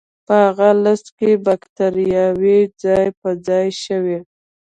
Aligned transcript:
په 0.25 0.33
هغه 0.45 0.69
لست 0.83 1.07
کې 1.17 1.31
بکتریاوې 1.45 2.59
ځای 2.83 3.07
په 3.19 3.29
ځای 3.47 3.67
شوې. 3.83 4.19